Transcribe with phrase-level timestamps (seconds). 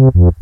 [0.00, 0.39] Where's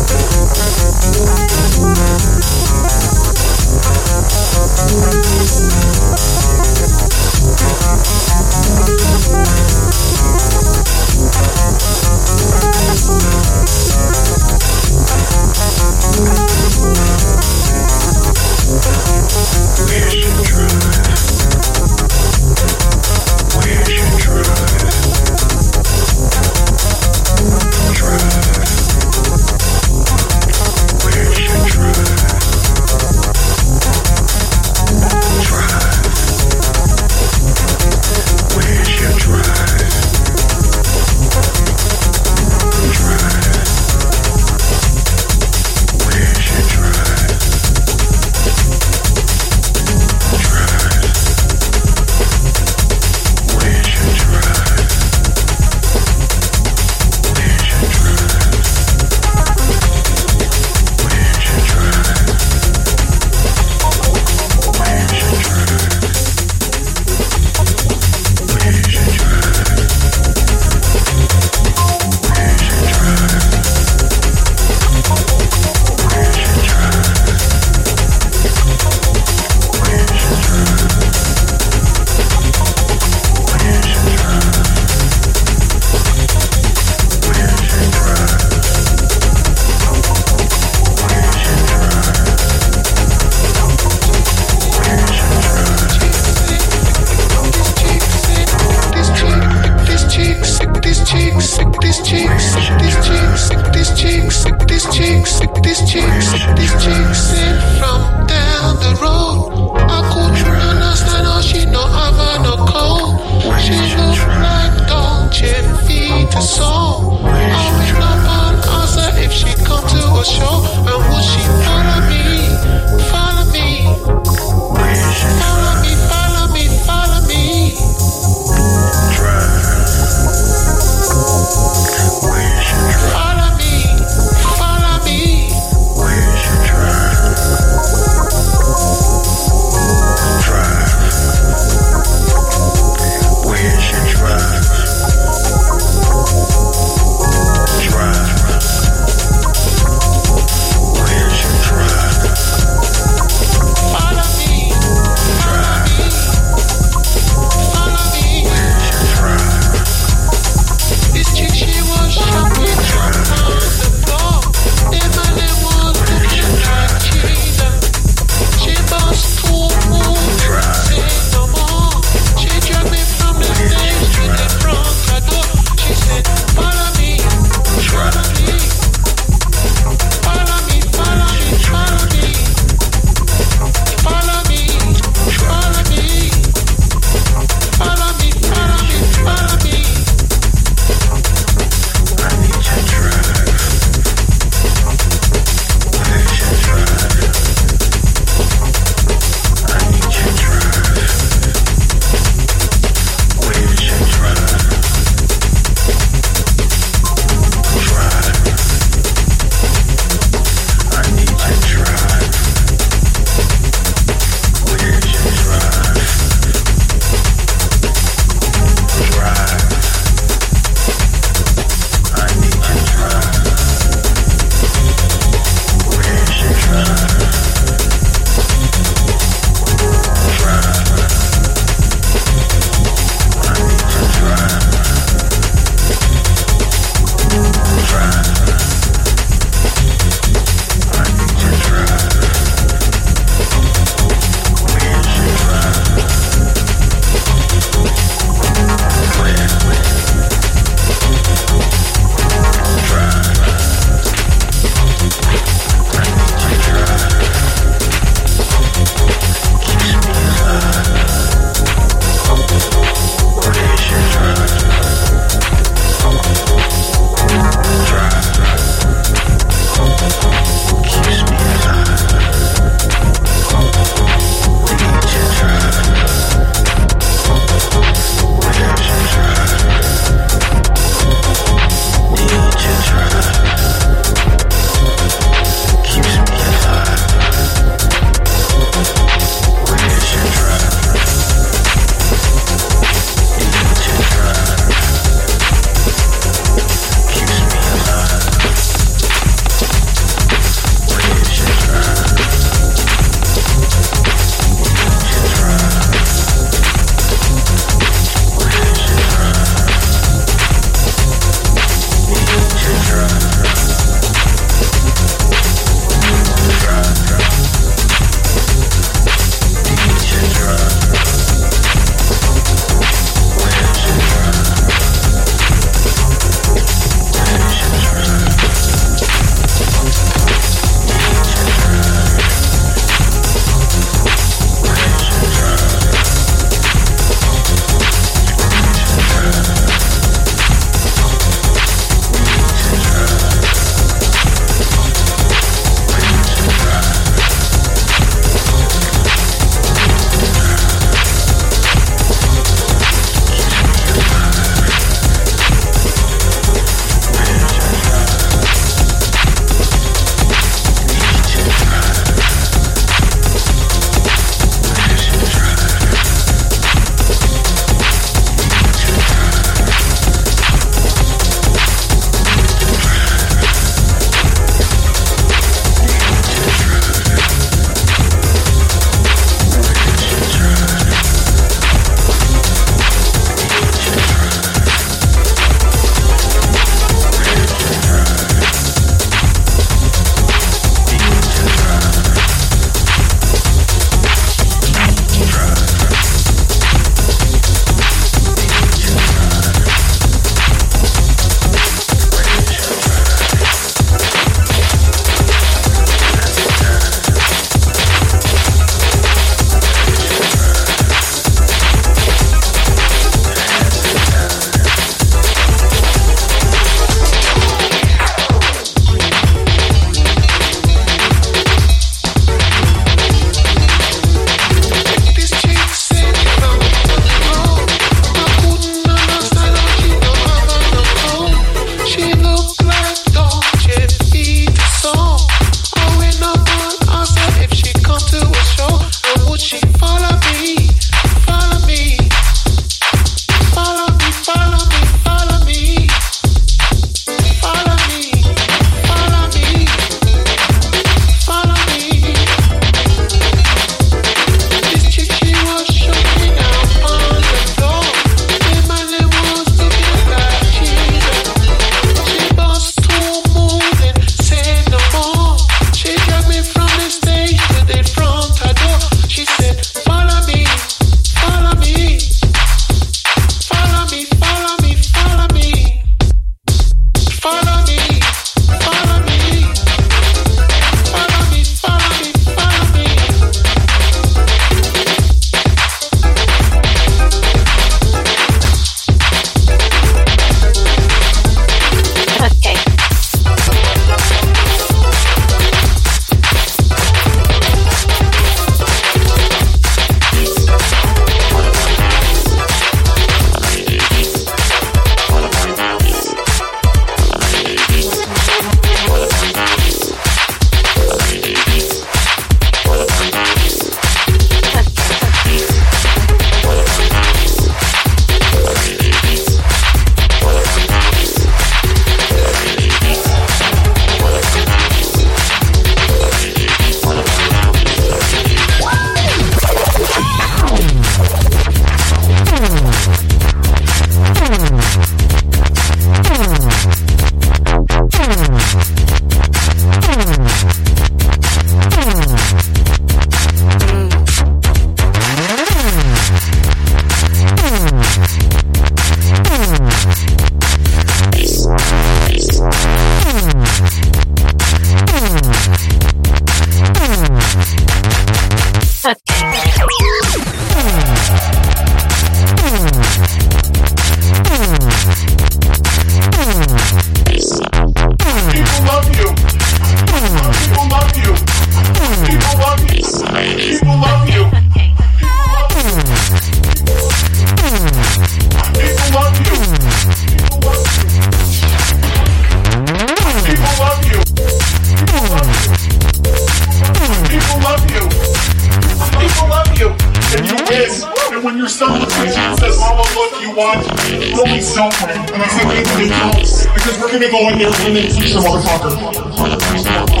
[594.61, 594.93] don't play.
[594.93, 596.13] And I said, wait until they don't.
[596.53, 600.00] Because we're gonna go in there and make the motherfucker.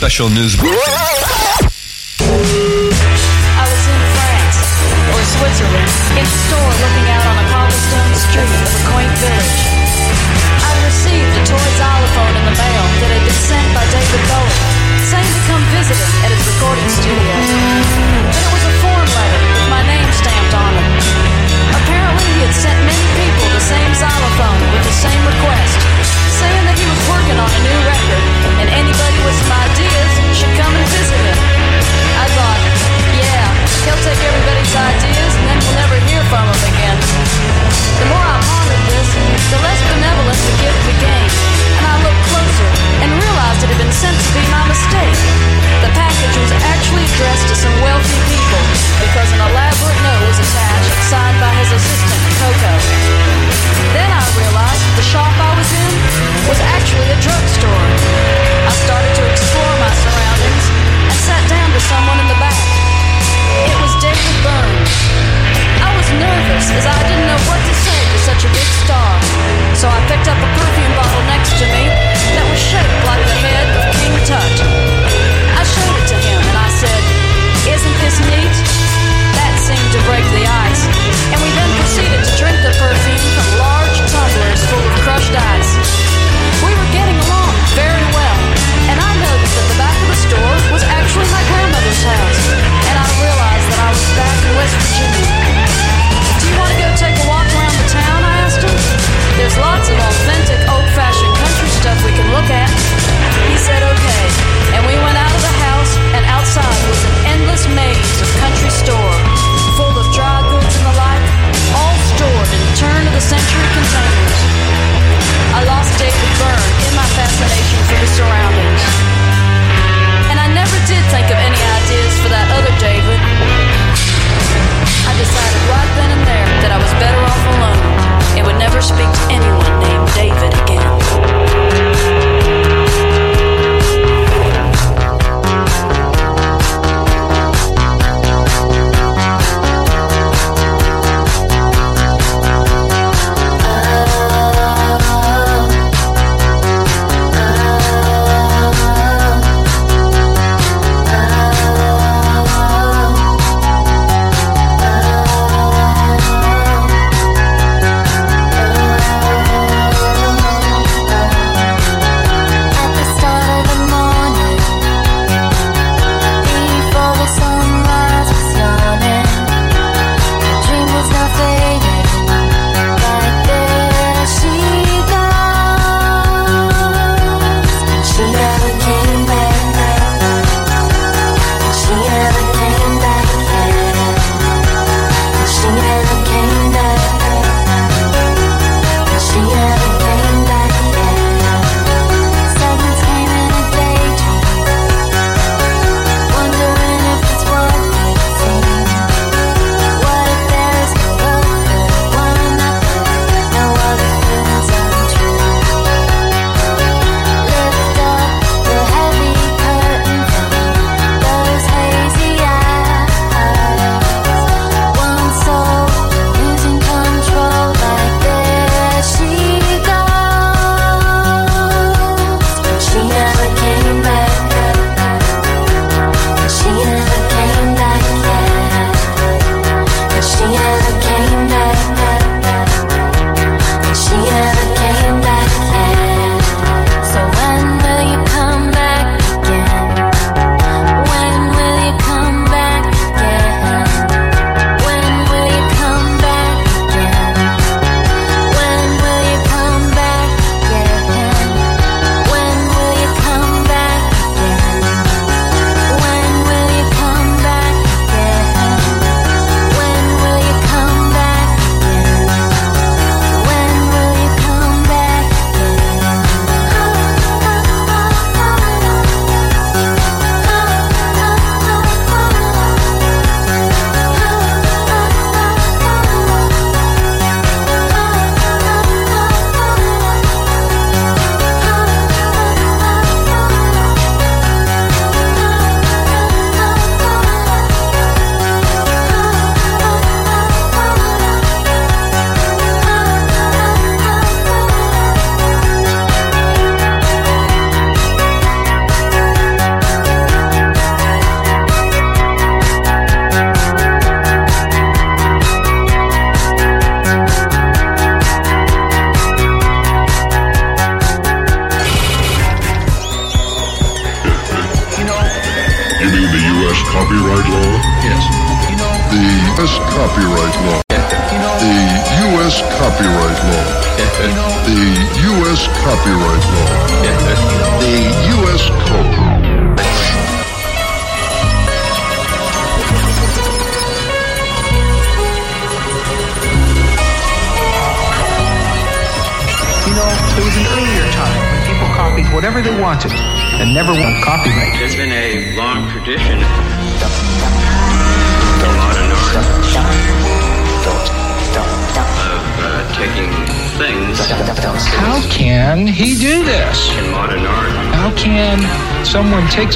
[0.00, 0.56] special news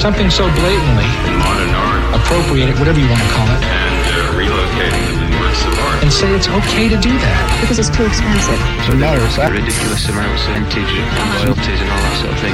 [0.04, 4.04] something so blatantly, in modern art, appropriate it, whatever you want to call it, and
[4.12, 6.04] uh, relocating them in works of art.
[6.04, 7.40] and say it's okay to do that?
[7.64, 8.60] because it's too expensive.
[8.84, 11.08] So now no, ridiculous amounts of vintage and
[11.40, 12.52] royalties and all that sort of thing.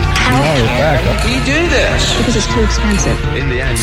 [1.26, 2.14] He do this?
[2.22, 3.18] Because it's too expensive.
[3.34, 3.82] In the end,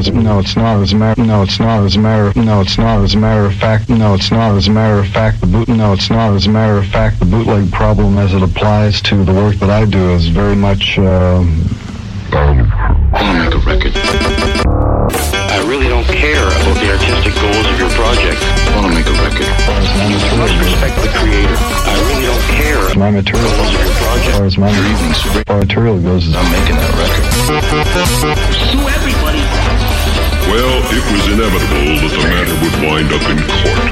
[0.00, 0.80] As, no, it's not.
[0.80, 1.22] As a matter.
[1.22, 1.84] No, it's not.
[1.84, 2.32] As a matter.
[2.40, 3.04] No, it's not.
[3.04, 3.90] As a matter of fact.
[3.90, 4.56] No, it's not.
[4.56, 5.40] As a matter of fact.
[5.40, 5.68] The boot.
[5.68, 6.32] No, it's not.
[6.32, 9.68] As a matter of fact, the bootleg problem, as it applies to the work that
[9.68, 10.98] I do, is very much.
[10.98, 11.44] Uh,
[12.32, 12.64] I
[13.12, 13.92] want to make a record.
[15.52, 18.40] I really don't care about the artistic goals of your project.
[18.40, 19.52] I want to make a record.
[20.08, 21.56] You must respect the creator.
[21.60, 23.50] I really don't care as my material.
[23.52, 26.88] goals of your As far as my as far material goes, is I'm making that
[26.96, 27.26] record.
[28.72, 29.19] Sue everybody.
[30.50, 33.90] Well, it was inevitable that the matter would wind up in court.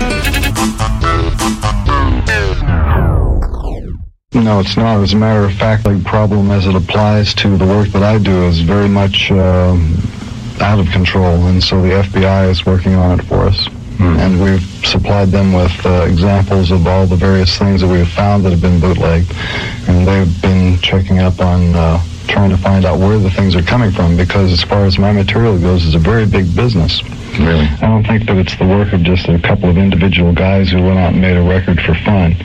[4.44, 5.00] No, it's not.
[5.00, 8.18] As a matter of fact, the problem as it applies to the work that I
[8.18, 9.76] do is very much uh,
[10.60, 13.68] out of control, and so the FBI is working on it for us.
[14.00, 18.10] And we've supplied them with uh, examples of all the various things that we have
[18.10, 19.32] found that have been bootlegged,
[19.88, 23.62] and they've been checking up on uh, trying to find out where the things are
[23.62, 24.16] coming from.
[24.16, 27.02] Because as far as my material goes, it's a very big business.
[27.38, 27.66] Really?
[27.66, 30.82] I don't think that it's the work of just a couple of individual guys who
[30.82, 32.36] went out and made a record for fun.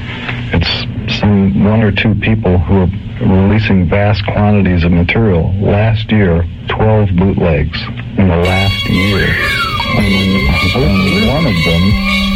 [0.54, 2.90] It's some one or two people who are
[3.22, 5.54] releasing vast quantities of material.
[5.60, 7.80] Last year, 12 bootlegs
[8.18, 9.28] in the last year.
[9.96, 12.33] And one of them